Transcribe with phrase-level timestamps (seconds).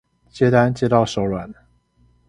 [0.31, 1.53] 接單接到手軟